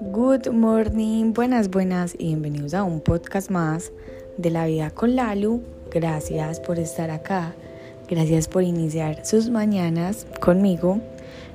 Good 0.00 0.48
morning, 0.52 1.34
buenas, 1.34 1.68
buenas 1.68 2.14
y 2.16 2.28
bienvenidos 2.28 2.72
a 2.72 2.82
un 2.82 3.00
podcast 3.00 3.50
más 3.50 3.92
de 4.38 4.50
la 4.50 4.64
vida 4.64 4.90
con 4.90 5.16
Lalu. 5.16 5.60
Gracias 5.90 6.60
por 6.60 6.78
estar 6.78 7.10
acá, 7.10 7.54
gracias 8.08 8.48
por 8.48 8.62
iniciar 8.62 9.26
sus 9.26 9.50
mañanas 9.50 10.26
conmigo. 10.40 11.00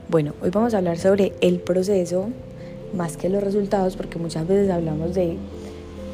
Bueno, 0.07 0.33
hoy 0.43 0.51
vamos 0.51 0.75
a 0.75 0.77
hablar 0.77 0.99
sobre 0.99 1.33
el 1.41 1.59
proceso 1.59 2.29
más 2.95 3.17
que 3.17 3.29
los 3.29 3.43
resultados, 3.43 3.95
porque 3.95 4.19
muchas 4.19 4.47
veces 4.47 4.69
hablamos 4.69 5.15
de 5.15 5.37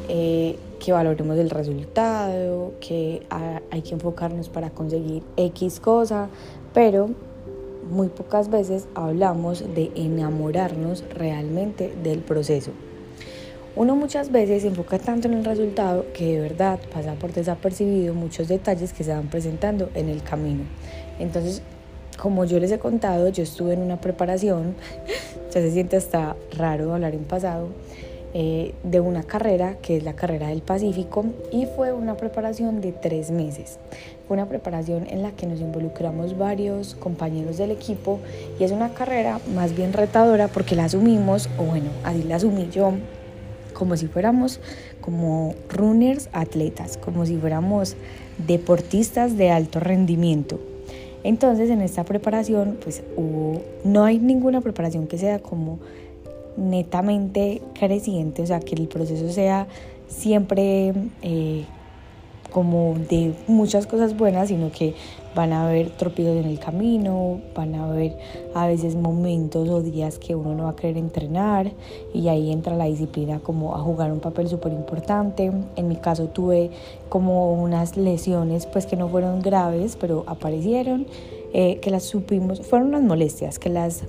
eh, 0.08 0.56
que 0.78 0.92
valoremos 0.92 1.36
el 1.36 1.50
resultado, 1.50 2.72
que 2.80 3.22
hay 3.70 3.82
que 3.82 3.94
enfocarnos 3.94 4.48
para 4.48 4.70
conseguir 4.70 5.22
X 5.36 5.78
cosa, 5.78 6.30
pero 6.72 7.10
muy 7.88 8.08
pocas 8.08 8.50
veces 8.50 8.86
hablamos 8.94 9.64
de 9.74 9.90
enamorarnos 9.94 11.04
realmente 11.14 11.94
del 12.02 12.20
proceso. 12.20 12.72
Uno 13.76 13.94
muchas 13.94 14.32
veces 14.32 14.62
se 14.62 14.68
enfoca 14.68 14.98
tanto 14.98 15.28
en 15.28 15.34
el 15.34 15.44
resultado 15.44 16.04
que 16.12 16.34
de 16.34 16.40
verdad 16.40 16.80
pasa 16.92 17.14
por 17.14 17.32
desapercibido 17.32 18.14
muchos 18.14 18.48
detalles 18.48 18.92
que 18.92 19.04
se 19.04 19.12
van 19.12 19.28
presentando 19.28 19.90
en 19.94 20.08
el 20.08 20.22
camino. 20.22 20.64
Entonces, 21.20 21.62
como 22.18 22.44
yo 22.44 22.58
les 22.58 22.72
he 22.72 22.78
contado, 22.78 23.28
yo 23.28 23.42
estuve 23.42 23.74
en 23.74 23.80
una 23.80 24.00
preparación, 24.00 24.74
ya 25.54 25.60
se 25.60 25.70
siente 25.70 25.96
hasta 25.96 26.36
raro 26.56 26.92
hablar 26.94 27.14
en 27.14 27.24
pasado, 27.24 27.68
eh, 28.32 28.74
de 28.84 29.00
una 29.00 29.24
carrera 29.24 29.76
que 29.82 29.96
es 29.96 30.04
la 30.04 30.14
carrera 30.14 30.48
del 30.48 30.62
Pacífico 30.62 31.24
y 31.50 31.66
fue 31.66 31.92
una 31.92 32.16
preparación 32.16 32.80
de 32.80 32.92
tres 32.92 33.32
meses. 33.32 33.78
Fue 34.28 34.36
una 34.36 34.48
preparación 34.48 35.08
en 35.10 35.22
la 35.22 35.32
que 35.32 35.46
nos 35.46 35.60
involucramos 35.60 36.38
varios 36.38 36.94
compañeros 36.94 37.58
del 37.58 37.72
equipo 37.72 38.20
y 38.60 38.64
es 38.64 38.70
una 38.70 38.94
carrera 38.94 39.40
más 39.54 39.74
bien 39.74 39.92
retadora 39.92 40.46
porque 40.46 40.76
la 40.76 40.84
asumimos, 40.84 41.48
o 41.58 41.64
bueno, 41.64 41.90
así 42.04 42.22
la 42.22 42.36
asumí 42.36 42.68
yo, 42.70 42.92
como 43.74 43.96
si 43.96 44.06
fuéramos 44.06 44.60
como 45.00 45.54
runners 45.68 46.28
atletas, 46.32 46.98
como 46.98 47.26
si 47.26 47.36
fuéramos 47.36 47.96
deportistas 48.46 49.36
de 49.36 49.50
alto 49.50 49.80
rendimiento. 49.80 50.60
Entonces 51.24 51.68
en 51.68 51.80
esta 51.80 52.04
preparación 52.04 52.78
pues 52.82 53.02
hubo, 53.16 53.62
no 53.82 54.04
hay 54.04 54.18
ninguna 54.18 54.60
preparación 54.60 55.06
que 55.06 55.18
sea 55.18 55.40
como 55.40 55.80
netamente 56.60 57.62
creciente, 57.78 58.42
o 58.42 58.46
sea, 58.46 58.60
que 58.60 58.74
el 58.74 58.86
proceso 58.86 59.28
sea 59.30 59.66
siempre 60.08 60.92
eh, 61.22 61.64
como 62.50 62.94
de 63.08 63.32
muchas 63.46 63.86
cosas 63.86 64.16
buenas, 64.16 64.48
sino 64.48 64.70
que 64.70 64.94
van 65.34 65.52
a 65.52 65.68
haber 65.68 65.90
tropiezos 65.90 66.44
en 66.44 66.50
el 66.50 66.58
camino, 66.58 67.40
van 67.54 67.74
a 67.76 67.88
haber 67.88 68.16
a 68.54 68.66
veces 68.66 68.96
momentos 68.96 69.68
o 69.68 69.80
días 69.80 70.18
que 70.18 70.34
uno 70.34 70.54
no 70.54 70.64
va 70.64 70.70
a 70.70 70.76
querer 70.76 70.98
entrenar 70.98 71.70
y 72.12 72.28
ahí 72.28 72.50
entra 72.50 72.76
la 72.76 72.86
disciplina 72.86 73.38
como 73.38 73.74
a 73.76 73.78
jugar 73.78 74.10
un 74.10 74.20
papel 74.20 74.48
súper 74.48 74.72
importante. 74.72 75.52
En 75.76 75.88
mi 75.88 75.96
caso 75.96 76.26
tuve 76.26 76.70
como 77.08 77.52
unas 77.54 77.96
lesiones 77.96 78.66
pues 78.66 78.86
que 78.86 78.96
no 78.96 79.08
fueron 79.08 79.40
graves, 79.40 79.96
pero 79.98 80.24
aparecieron, 80.26 81.06
eh, 81.52 81.78
que 81.80 81.90
las 81.90 82.02
supimos, 82.02 82.60
fueron 82.62 82.88
unas 82.88 83.02
molestias, 83.02 83.58
que 83.58 83.70
las 83.70 84.04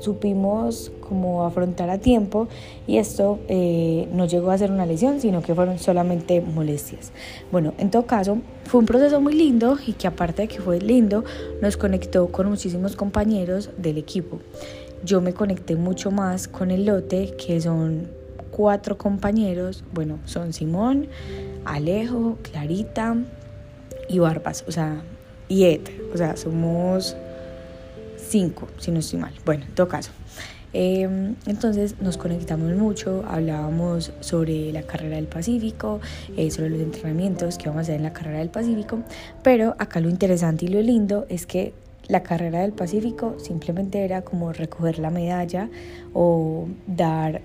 supimos 0.00 0.92
como 1.08 1.44
afrontar 1.44 1.90
a 1.90 1.98
tiempo 1.98 2.48
y 2.86 2.98
esto 2.98 3.38
eh, 3.48 4.08
no 4.12 4.26
llegó 4.26 4.50
a 4.50 4.58
ser 4.58 4.70
una 4.70 4.86
lesión, 4.86 5.20
sino 5.20 5.42
que 5.42 5.54
fueron 5.54 5.78
solamente 5.78 6.40
molestias. 6.40 7.12
Bueno, 7.50 7.74
en 7.78 7.90
todo 7.90 8.06
caso, 8.06 8.38
fue 8.64 8.80
un 8.80 8.86
proceso 8.86 9.20
muy 9.20 9.34
lindo 9.34 9.76
y 9.86 9.92
que 9.94 10.06
aparte 10.06 10.42
de 10.42 10.48
que 10.48 10.60
fue 10.60 10.80
lindo, 10.80 11.24
nos 11.60 11.76
conectó 11.76 12.28
con 12.28 12.48
muchísimos 12.48 12.96
compañeros 12.96 13.70
del 13.76 13.98
equipo. 13.98 14.38
Yo 15.04 15.20
me 15.20 15.32
conecté 15.32 15.76
mucho 15.76 16.10
más 16.10 16.46
con 16.46 16.70
el 16.70 16.86
lote, 16.86 17.34
que 17.36 17.60
son 17.60 18.08
cuatro 18.50 18.98
compañeros, 18.98 19.84
bueno, 19.92 20.18
son 20.26 20.52
Simón, 20.52 21.08
Alejo, 21.64 22.36
Clarita 22.42 23.16
y 24.08 24.18
Barbas, 24.18 24.64
o 24.68 24.72
sea, 24.72 25.02
y 25.48 25.64
Ed, 25.64 25.80
o 26.12 26.16
sea, 26.16 26.36
somos 26.36 27.16
cinco, 28.30 28.68
si 28.78 28.90
no 28.90 29.00
estoy 29.00 29.18
mal. 29.18 29.32
Bueno, 29.44 29.64
en 29.66 29.74
todo 29.74 29.88
caso. 29.88 30.10
Em, 30.72 31.34
entonces 31.46 31.96
nos 32.00 32.16
conectamos 32.16 32.72
mucho, 32.76 33.24
hablábamos 33.26 34.12
sobre 34.20 34.72
la 34.72 34.82
carrera 34.82 35.16
del 35.16 35.26
Pacífico, 35.26 36.00
eh, 36.36 36.50
sobre 36.52 36.70
los 36.70 36.80
entrenamientos 36.80 37.58
que 37.58 37.68
vamos 37.68 37.80
a 37.80 37.82
hacer 37.82 37.96
en 37.96 38.04
la 38.04 38.12
carrera 38.12 38.38
del 38.38 38.50
Pacífico, 38.50 39.00
pero 39.42 39.74
acá 39.78 39.98
lo 39.98 40.08
interesante 40.08 40.66
y 40.66 40.68
lo 40.68 40.80
lindo 40.80 41.26
es 41.28 41.46
que 41.46 41.74
la 42.06 42.22
carrera 42.22 42.60
del 42.60 42.72
Pacífico 42.72 43.36
simplemente 43.38 44.04
era 44.04 44.22
como 44.22 44.52
recoger 44.52 45.00
la 45.00 45.10
medalla 45.10 45.68
o 46.12 46.68
dar, 46.86 47.40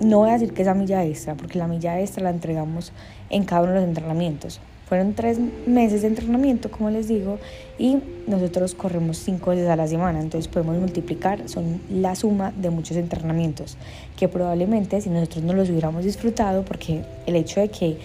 no 0.00 0.18
voy 0.18 0.30
a 0.30 0.32
decir 0.32 0.52
que 0.52 0.62
esa 0.62 0.74
milla 0.74 1.04
extra, 1.04 1.36
porque 1.36 1.58
la 1.58 1.68
milla 1.68 2.00
extra 2.00 2.24
la 2.24 2.30
entregamos 2.30 2.92
en 3.30 3.44
cada 3.44 3.62
uno 3.62 3.72
de 3.72 3.80
los 3.80 3.88
entrenamientos, 3.88 4.60
fueron 4.88 5.12
tres 5.12 5.38
meses 5.66 6.02
de 6.02 6.08
entrenamiento, 6.08 6.70
como 6.70 6.88
les 6.88 7.08
digo, 7.08 7.38
y 7.78 7.98
nosotros 8.26 8.74
corremos 8.74 9.18
cinco 9.18 9.50
veces 9.50 9.68
a 9.68 9.76
la 9.76 9.86
semana, 9.86 10.20
entonces 10.20 10.48
podemos 10.48 10.76
multiplicar, 10.78 11.48
son 11.48 11.80
la 11.90 12.14
suma 12.14 12.52
de 12.56 12.70
muchos 12.70 12.96
entrenamientos, 12.96 13.76
que 14.16 14.28
probablemente 14.28 15.00
si 15.00 15.10
nosotros 15.10 15.44
no 15.44 15.52
los 15.52 15.68
hubiéramos 15.68 16.04
disfrutado, 16.04 16.64
porque 16.64 17.02
el 17.26 17.36
hecho 17.36 17.60
de 17.60 17.68
que 17.68 17.98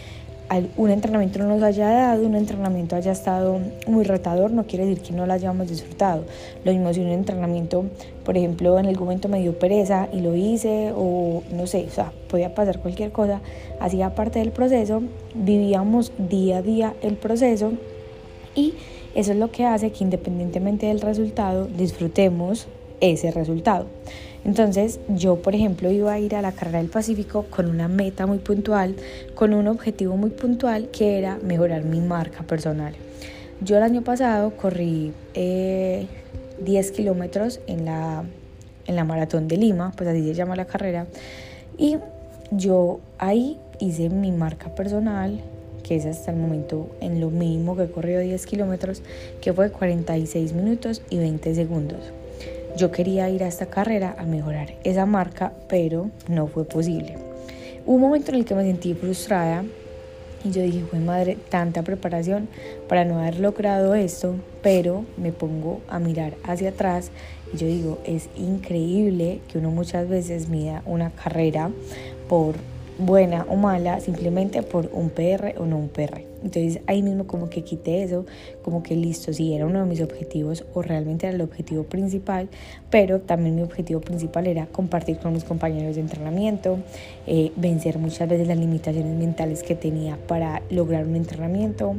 un 0.77 0.89
entrenamiento 0.89 1.39
no 1.39 1.47
nos 1.47 1.63
haya 1.63 1.89
dado, 1.89 2.25
un 2.25 2.35
entrenamiento 2.35 2.95
haya 2.95 3.11
estado 3.11 3.59
muy 3.87 4.03
retador, 4.03 4.51
no 4.51 4.65
quiere 4.65 4.85
decir 4.85 5.03
que 5.03 5.13
no 5.13 5.25
lo 5.25 5.33
hayamos 5.33 5.67
disfrutado. 5.67 6.25
Lo 6.63 6.71
mismo 6.71 6.93
si 6.93 7.01
un 7.01 7.09
entrenamiento, 7.09 7.85
por 8.23 8.37
ejemplo, 8.37 8.77
en 8.77 8.85
algún 8.85 9.05
momento 9.05 9.29
me 9.29 9.39
dio 9.41 9.57
pereza 9.57 10.07
y 10.13 10.21
lo 10.21 10.35
hice, 10.35 10.91
o 10.95 11.43
no 11.51 11.65
sé, 11.67 11.85
o 11.87 11.91
sea, 11.91 12.11
podía 12.29 12.53
pasar 12.53 12.79
cualquier 12.79 13.11
cosa, 13.11 13.41
hacía 13.79 14.13
parte 14.15 14.39
del 14.39 14.51
proceso, 14.51 15.01
vivíamos 15.33 16.11
día 16.17 16.57
a 16.57 16.61
día 16.61 16.93
el 17.01 17.15
proceso 17.15 17.73
y 18.55 18.75
eso 19.15 19.31
es 19.31 19.37
lo 19.37 19.51
que 19.51 19.65
hace 19.65 19.91
que 19.91 20.03
independientemente 20.03 20.87
del 20.87 21.01
resultado 21.01 21.65
disfrutemos 21.65 22.67
ese 22.99 23.31
resultado. 23.31 23.85
Entonces 24.45 24.99
yo, 25.07 25.41
por 25.41 25.55
ejemplo, 25.55 25.89
iba 25.89 26.11
a 26.11 26.19
ir 26.19 26.35
a 26.35 26.41
la 26.41 26.51
carrera 26.51 26.79
del 26.79 26.89
Pacífico 26.89 27.45
con 27.49 27.69
una 27.69 27.87
meta 27.87 28.25
muy 28.25 28.39
puntual, 28.39 28.95
con 29.35 29.53
un 29.53 29.67
objetivo 29.67 30.17
muy 30.17 30.31
puntual 30.31 30.89
que 30.89 31.17
era 31.17 31.37
mejorar 31.41 31.83
mi 31.83 32.01
marca 32.01 32.43
personal. 32.43 32.93
Yo 33.61 33.77
el 33.77 33.83
año 33.83 34.01
pasado 34.01 34.51
corrí 34.51 35.13
10 35.33 35.35
eh, 35.35 36.07
kilómetros 36.93 37.61
en 37.67 37.85
la, 37.85 38.23
en 38.85 38.95
la 38.95 39.05
maratón 39.05 39.47
de 39.47 39.57
Lima, 39.57 39.93
pues 39.95 40.09
así 40.09 40.23
se 40.23 40.33
llama 40.33 40.55
la 40.57 40.65
carrera, 40.65 41.07
y 41.77 41.97
yo 42.51 42.99
ahí 43.19 43.57
hice 43.79 44.09
mi 44.09 44.31
marca 44.31 44.75
personal, 44.75 45.39
que 45.83 45.95
es 45.95 46.05
hasta 46.05 46.31
el 46.31 46.37
momento 46.37 46.89
en 46.99 47.21
lo 47.21 47.29
mínimo 47.29 47.75
que 47.75 47.83
he 47.83 47.91
corrido 47.91 48.19
10 48.19 48.45
kilómetros, 48.45 49.01
que 49.41 49.53
fue 49.53 49.69
46 49.71 50.53
minutos 50.53 51.01
y 51.09 51.17
20 51.19 51.55
segundos. 51.55 51.99
Yo 52.75 52.91
quería 52.91 53.29
ir 53.29 53.43
a 53.43 53.47
esta 53.47 53.67
carrera 53.67 54.15
a 54.17 54.23
mejorar 54.23 54.73
esa 54.83 55.05
marca, 55.05 55.53
pero 55.69 56.09
no 56.27 56.47
fue 56.47 56.65
posible. 56.65 57.17
Hubo 57.85 57.95
un 57.95 58.01
momento 58.01 58.31
en 58.31 58.37
el 58.37 58.45
que 58.45 58.55
me 58.55 58.63
sentí 58.63 58.93
frustrada 58.95 59.63
y 60.43 60.51
yo 60.51 60.61
dije, 60.61 60.83
fue 60.89 60.99
madre, 60.99 61.37
tanta 61.49 61.83
preparación 61.83 62.49
para 62.89 63.05
no 63.05 63.19
haber 63.19 63.39
logrado 63.39 63.93
esto, 63.93 64.35
pero 64.61 65.05
me 65.17 65.31
pongo 65.31 65.81
a 65.87 65.99
mirar 65.99 66.33
hacia 66.43 66.69
atrás 66.69 67.11
y 67.53 67.57
yo 67.57 67.67
digo, 67.67 67.99
es 68.05 68.27
increíble 68.35 69.39
que 69.47 69.59
uno 69.59 69.69
muchas 69.69 70.09
veces 70.09 70.49
mida 70.49 70.81
una 70.85 71.11
carrera 71.11 71.69
por 72.27 72.55
buena 72.97 73.45
o 73.49 73.55
mala 73.55 73.99
simplemente 73.99 74.61
por 74.61 74.89
un 74.93 75.09
PR 75.09 75.55
o 75.57 75.65
no 75.65 75.77
un 75.77 75.89
PR. 75.89 76.21
Entonces 76.43 76.81
ahí 76.87 77.01
mismo 77.01 77.25
como 77.25 77.49
que 77.49 77.63
quité 77.63 78.03
eso, 78.03 78.25
como 78.63 78.83
que 78.83 78.95
listo, 78.95 79.31
si 79.31 79.53
era 79.53 79.65
uno 79.65 79.79
de 79.79 79.85
mis 79.85 80.01
objetivos 80.01 80.65
o 80.73 80.81
realmente 80.81 81.25
era 81.25 81.35
el 81.35 81.41
objetivo 81.41 81.83
principal, 81.83 82.49
pero 82.89 83.21
también 83.21 83.55
mi 83.55 83.61
objetivo 83.61 84.01
principal 84.01 84.47
era 84.47 84.65
compartir 84.67 85.17
con 85.17 85.33
mis 85.33 85.45
compañeros 85.45 85.95
de 85.95 86.01
entrenamiento, 86.01 86.79
eh, 87.27 87.51
vencer 87.55 87.97
muchas 87.97 88.27
veces 88.27 88.47
las 88.47 88.57
limitaciones 88.57 89.17
mentales 89.17 89.63
que 89.63 89.75
tenía 89.75 90.17
para 90.27 90.61
lograr 90.69 91.05
un 91.07 91.15
entrenamiento 91.15 91.95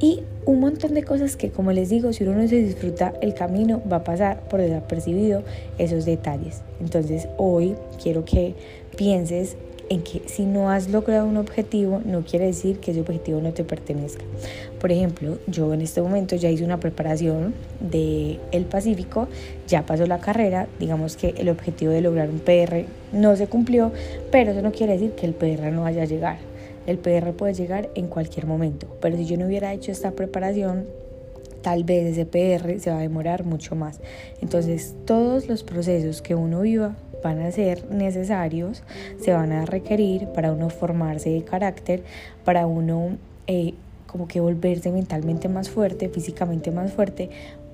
y 0.00 0.22
un 0.44 0.60
montón 0.60 0.94
de 0.94 1.02
cosas 1.02 1.36
que 1.36 1.50
como 1.50 1.72
les 1.72 1.88
digo, 1.88 2.12
si 2.12 2.24
uno 2.24 2.40
no 2.40 2.46
se 2.46 2.62
disfruta 2.62 3.14
el 3.20 3.34
camino 3.34 3.82
va 3.90 3.98
a 3.98 4.04
pasar 4.04 4.48
por 4.48 4.60
desapercibido 4.60 5.42
esos 5.78 6.04
detalles. 6.04 6.62
Entonces 6.80 7.28
hoy 7.38 7.74
quiero 8.00 8.24
que 8.24 8.54
pienses 8.96 9.56
en 9.88 10.02
que 10.02 10.22
si 10.26 10.44
no 10.44 10.70
has 10.70 10.88
logrado 10.88 11.26
un 11.26 11.36
objetivo, 11.36 12.00
no 12.04 12.22
quiere 12.22 12.46
decir 12.46 12.78
que 12.78 12.90
ese 12.90 13.00
objetivo 13.00 13.40
no 13.40 13.52
te 13.52 13.64
pertenezca. 13.64 14.24
Por 14.80 14.92
ejemplo, 14.92 15.38
yo 15.46 15.72
en 15.72 15.80
este 15.80 16.02
momento 16.02 16.36
ya 16.36 16.50
hice 16.50 16.64
una 16.64 16.78
preparación 16.80 17.54
de 17.80 18.38
el 18.52 18.64
Pacífico, 18.64 19.28
ya 19.66 19.86
pasó 19.86 20.06
la 20.06 20.18
carrera, 20.18 20.68
digamos 20.78 21.16
que 21.16 21.34
el 21.38 21.48
objetivo 21.48 21.92
de 21.92 22.02
lograr 22.02 22.28
un 22.28 22.40
PR 22.40 22.84
no 23.12 23.34
se 23.36 23.46
cumplió, 23.46 23.92
pero 24.30 24.52
eso 24.52 24.62
no 24.62 24.72
quiere 24.72 24.94
decir 24.94 25.12
que 25.12 25.26
el 25.26 25.34
PR 25.34 25.72
no 25.72 25.82
vaya 25.82 26.02
a 26.02 26.06
llegar. 26.06 26.38
El 26.86 26.98
PR 26.98 27.32
puede 27.32 27.54
llegar 27.54 27.90
en 27.94 28.06
cualquier 28.06 28.46
momento, 28.46 28.86
pero 29.00 29.16
si 29.16 29.26
yo 29.26 29.36
no 29.36 29.46
hubiera 29.46 29.72
hecho 29.74 29.92
esta 29.92 30.12
preparación, 30.12 30.86
tal 31.68 31.84
vez 31.84 32.16
ese 32.16 32.24
PR 32.24 32.80
se 32.80 32.90
va 32.90 32.96
a 32.96 33.02
demorar 33.02 33.44
mucho 33.44 33.76
más. 33.76 34.00
Entonces 34.40 34.94
todos 35.04 35.48
los 35.48 35.64
procesos 35.64 36.22
que 36.22 36.34
uno 36.34 36.62
viva 36.62 36.96
van 37.22 37.42
a 37.42 37.52
ser 37.52 37.84
necesarios, 37.90 38.82
se 39.20 39.34
van 39.34 39.52
a 39.52 39.66
requerir 39.66 40.28
para 40.28 40.50
uno 40.50 40.70
formarse 40.70 41.28
de 41.28 41.42
carácter, 41.44 42.04
para 42.42 42.66
uno 42.66 43.18
eh, 43.48 43.74
como 44.06 44.26
que 44.28 44.40
volverse 44.40 44.90
mentalmente 44.90 45.50
más 45.50 45.68
fuerte, 45.68 46.08
físicamente 46.08 46.70
más 46.70 46.90
fuerte, 46.90 47.28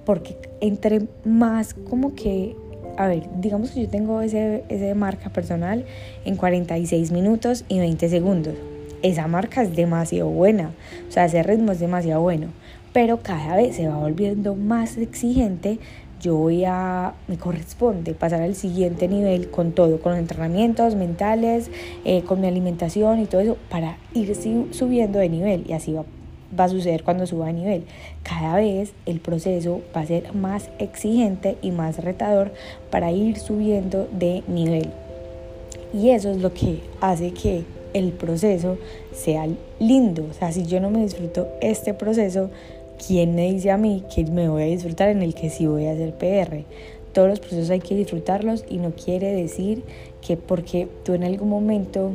porque 0.05 0.37
entre 0.61 1.03
más 1.25 1.75
como 1.75 2.17
que, 2.17 2.57
a 2.97 3.07
ver, 3.07 3.29
digamos 3.39 3.71
que 3.71 3.83
yo 3.83 3.89
tengo 3.89 4.23
ese, 4.23 4.65
ese 4.71 4.97
marca 4.97 5.31
personal 5.31 5.85
en 6.25 6.35
46 6.35 7.13
minutos 7.13 7.65
y 7.69 7.79
20 7.79 8.09
segundos. 8.09 8.55
Esa 9.03 9.29
marca 9.29 9.63
es 9.63 9.77
demasiado 9.77 10.31
buena, 10.31 10.73
o 11.09 11.13
sea, 11.13 11.27
ese 11.27 11.45
ritmo 11.45 11.71
es 11.71 11.79
demasiado 11.79 12.23
bueno, 12.23 12.49
pero 12.95 13.19
cada 13.19 13.57
vez 13.57 13.77
se 13.77 13.89
va 13.89 13.99
volviendo 13.99 14.55
más 14.55 14.97
exigente 14.97 15.81
yo 16.25 16.37
voy 16.37 16.65
a, 16.65 17.13
me 17.29 17.37
corresponde 17.37 18.15
pasar 18.15 18.41
al 18.41 18.55
siguiente 18.55 19.09
nivel 19.09 19.51
con 19.51 19.73
todo, 19.73 20.01
con 20.01 20.13
los 20.13 20.19
entrenamientos 20.19 20.95
mentales, 20.95 21.71
eh, 22.07 22.23
con 22.23 22.41
mi 22.41 22.47
alimentación 22.47 23.21
y 23.21 23.27
todo 23.27 23.43
eso, 23.43 23.59
para 23.69 23.99
ir 24.15 24.35
subiendo 24.73 25.19
de 25.19 25.29
nivel 25.29 25.65
y 25.69 25.75
así 25.75 25.93
va, 25.93 26.05
va 26.59 26.65
a 26.65 26.69
suceder 26.71 27.05
cuando 27.05 27.27
suba 27.27 27.49
de 27.49 27.53
nivel. 27.53 27.85
Cada 28.23 28.57
vez 28.57 28.95
el 29.05 29.21
proceso 29.21 29.83
va 29.95 30.01
a 30.01 30.07
ser 30.07 30.33
más 30.35 30.71
exigente 30.79 31.59
y 31.61 31.73
más 31.73 32.03
retador 32.03 32.55
para 32.91 33.13
ir 33.13 33.39
subiendo 33.39 34.09
de 34.11 34.43
nivel. 34.49 34.89
Y 35.93 36.09
eso 36.09 36.31
es 36.31 36.39
lo 36.39 36.55
que 36.55 36.81
hace 37.03 37.33
que 37.33 37.65
el 37.93 38.13
proceso 38.13 38.79
sea 39.13 39.47
lindo. 39.79 40.27
O 40.31 40.33
sea, 40.33 40.53
si 40.53 40.65
yo 40.65 40.81
no 40.81 40.91
me 40.91 41.03
disfruto 41.03 41.49
este 41.61 41.93
proceso, 41.93 42.51
¿quién 43.07 43.35
me 43.35 43.53
dice 43.53 43.71
a 43.71 43.77
mí 43.77 44.05
que 44.15 44.25
me 44.25 44.49
voy 44.49 44.63
a 44.63 44.67
disfrutar 44.67 45.09
en 45.09 45.23
el 45.23 45.35
que 45.35 45.51
sí 45.51 45.67
voy 45.67 45.87
a 45.87 45.93
hacer 45.93 46.15
PR? 46.15 46.65
Todos 47.13 47.29
los 47.29 47.41
procesos 47.41 47.71
hay 47.71 47.81
que 47.81 47.95
disfrutarlos 47.95 48.65
y 48.69 48.79
no 48.79 48.93
quiere 48.93 49.33
decir 49.33 49.85
que 50.21 50.37
porque 50.37 50.89
tú 51.05 51.15
en 51.15 51.23
algún 51.25 51.49
momento 51.49 52.11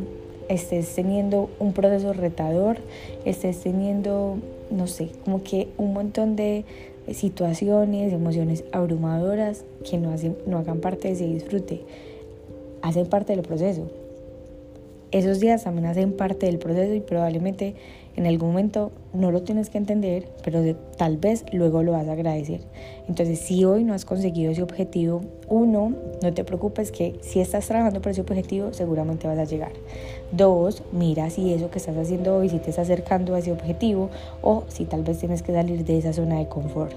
estés 0.49 0.93
teniendo 0.93 1.49
un 1.59 1.73
proceso 1.73 2.11
retador, 2.11 2.77
estés 3.23 3.61
teniendo, 3.61 4.39
no 4.71 4.87
sé, 4.87 5.09
como 5.23 5.43
que 5.43 5.69
un 5.77 5.93
montón 5.93 6.35
de 6.35 6.65
situaciones, 7.13 8.11
emociones 8.11 8.63
abrumadoras 8.71 9.63
que 9.89 9.97
no, 9.97 10.11
hacen, 10.11 10.37
no 10.45 10.57
hagan 10.57 10.79
parte 10.79 11.07
de 11.07 11.13
ese 11.13 11.27
disfrute, 11.27 11.81
hacen 12.81 13.05
parte 13.05 13.33
del 13.35 13.43
proceso. 13.43 13.89
Esos 15.11 15.39
días 15.39 15.63
también 15.63 15.87
hacen 15.87 16.13
parte 16.13 16.45
del 16.45 16.59
proceso 16.59 16.93
y 16.93 16.99
probablemente 16.99 17.75
en 18.15 18.27
algún 18.27 18.49
momento 18.49 18.91
no 19.13 19.31
lo 19.31 19.41
tienes 19.41 19.69
que 19.69 19.77
entender, 19.77 20.27
pero 20.43 20.61
tal 20.97 21.17
vez 21.17 21.45
luego 21.51 21.83
lo 21.83 21.93
vas 21.93 22.07
a 22.07 22.13
agradecer. 22.13 22.61
Entonces, 23.07 23.39
si 23.39 23.65
hoy 23.65 23.83
no 23.83 23.93
has 23.93 24.05
conseguido 24.05 24.51
ese 24.51 24.61
objetivo, 24.61 25.21
uno, 25.47 25.93
no 26.21 26.33
te 26.33 26.43
preocupes 26.43 26.91
que 26.91 27.15
si 27.21 27.39
estás 27.39 27.67
trabajando 27.67 28.01
por 28.01 28.11
ese 28.11 28.21
objetivo, 28.21 28.73
seguramente 28.73 29.27
vas 29.27 29.39
a 29.39 29.45
llegar. 29.45 29.71
Dos, 30.31 30.83
mira 30.91 31.29
si 31.29 31.53
eso 31.53 31.71
que 31.71 31.79
estás 31.79 31.97
haciendo 31.97 32.37
hoy, 32.37 32.49
si 32.49 32.59
te 32.59 32.69
está 32.69 32.83
acercando 32.83 33.33
a 33.33 33.39
ese 33.39 33.51
objetivo 33.51 34.09
o 34.41 34.63
si 34.67 34.85
tal 34.85 35.03
vez 35.03 35.17
tienes 35.17 35.41
que 35.41 35.53
salir 35.53 35.83
de 35.83 35.97
esa 35.97 36.13
zona 36.13 36.37
de 36.37 36.47
confort. 36.47 36.93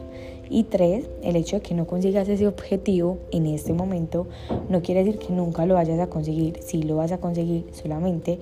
Y 0.50 0.64
tres, 0.64 1.08
el 1.22 1.36
hecho 1.36 1.56
de 1.56 1.62
que 1.62 1.74
no 1.74 1.86
consigas 1.86 2.28
ese 2.28 2.46
objetivo 2.46 3.16
en 3.30 3.46
este 3.46 3.72
momento 3.72 4.26
no 4.68 4.82
quiere 4.82 5.02
decir 5.02 5.18
que 5.18 5.32
nunca 5.32 5.64
lo 5.64 5.74
vayas 5.74 5.98
a 5.98 6.08
conseguir. 6.08 6.58
Si 6.60 6.82
lo 6.82 6.96
vas 6.96 7.10
a 7.10 7.18
conseguir, 7.18 7.64
solamente 7.72 8.38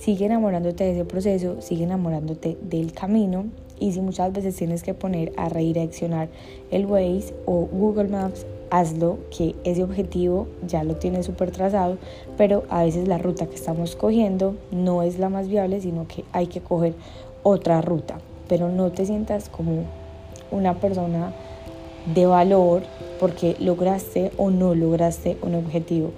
sigue 0.00 0.26
enamorándote 0.26 0.84
de 0.84 0.92
ese 0.92 1.04
proceso, 1.04 1.60
sigue 1.60 1.84
enamorándote 1.84 2.56
del 2.62 2.92
camino 2.92 3.46
y 3.80 3.92
si 3.92 4.00
muchas 4.00 4.32
veces 4.32 4.56
tienes 4.56 4.82
que 4.82 4.94
poner 4.94 5.32
a 5.36 5.48
redireccionar 5.48 6.28
el 6.70 6.86
Waze 6.86 7.34
o 7.46 7.66
Google 7.70 8.08
Maps, 8.08 8.46
hazlo 8.70 9.18
que 9.36 9.54
ese 9.64 9.82
objetivo 9.82 10.46
ya 10.66 10.84
lo 10.84 10.96
tienes 10.96 11.26
súper 11.26 11.50
trazado, 11.50 11.98
pero 12.36 12.64
a 12.68 12.84
veces 12.84 13.08
la 13.08 13.18
ruta 13.18 13.46
que 13.46 13.54
estamos 13.54 13.96
cogiendo 13.96 14.56
no 14.70 15.02
es 15.02 15.18
la 15.18 15.28
más 15.28 15.48
viable, 15.48 15.80
sino 15.80 16.06
que 16.06 16.24
hay 16.32 16.46
que 16.46 16.60
coger 16.60 16.94
otra 17.42 17.80
ruta, 17.80 18.18
pero 18.48 18.68
no 18.68 18.90
te 18.90 19.06
sientas 19.06 19.48
como 19.48 19.84
una 20.50 20.74
persona 20.80 21.32
de 22.14 22.26
valor 22.26 22.82
porque 23.20 23.56
lograste 23.58 24.32
o 24.36 24.50
no 24.50 24.74
lograste 24.74 25.36
un 25.42 25.54
objetivo 25.54 26.12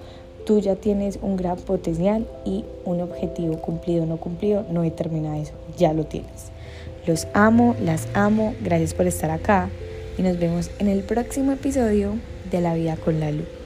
tú 0.51 0.59
ya 0.59 0.75
tienes 0.75 1.17
un 1.21 1.37
gran 1.37 1.55
potencial 1.55 2.27
y 2.43 2.65
un 2.83 2.99
objetivo 2.99 3.55
cumplido 3.61 4.03
o 4.03 4.05
no 4.05 4.17
cumplido 4.17 4.65
no 4.69 4.81
determina 4.81 5.39
eso, 5.39 5.53
ya 5.77 5.93
lo 5.93 6.03
tienes. 6.03 6.51
Los 7.07 7.25
amo, 7.33 7.73
las 7.81 8.09
amo, 8.15 8.53
gracias 8.61 8.93
por 8.93 9.07
estar 9.07 9.31
acá 9.31 9.69
y 10.17 10.23
nos 10.23 10.37
vemos 10.37 10.69
en 10.79 10.89
el 10.89 11.03
próximo 11.03 11.53
episodio 11.53 12.15
de 12.51 12.59
La 12.59 12.73
Vida 12.73 12.97
con 12.97 13.21
la 13.21 13.31
Luz. 13.31 13.60